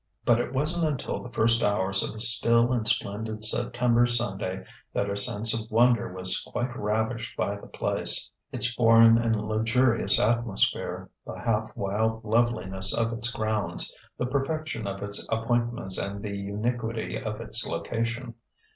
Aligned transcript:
But 0.25 0.39
it 0.41 0.51
wasn't 0.51 0.87
until 0.87 1.21
the 1.21 1.29
first 1.29 1.61
hours 1.61 2.01
of 2.01 2.15
a 2.15 2.19
still 2.19 2.73
and 2.73 2.87
splendid 2.87 3.45
September 3.45 4.07
Sunday 4.07 4.65
that 4.93 5.05
her 5.07 5.15
sense 5.15 5.53
of 5.53 5.69
wonder 5.69 6.11
was 6.11 6.41
quite 6.41 6.75
ravished 6.75 7.37
by 7.37 7.55
the 7.55 7.67
place: 7.67 8.27
its 8.51 8.73
foreign 8.73 9.19
and 9.19 9.35
luxurious 9.39 10.19
atmosphere, 10.19 11.11
the 11.23 11.35
half 11.39 11.69
wild 11.77 12.25
loveliness 12.25 12.97
of 12.97 13.13
its 13.13 13.29
grounds, 13.29 13.95
the 14.17 14.25
perfection 14.25 14.87
of 14.87 15.03
its 15.03 15.23
appointments 15.31 15.99
and 15.99 16.23
the 16.23 16.35
uniquity 16.35 17.21
of 17.21 17.39
its 17.39 17.63
location. 17.63 18.33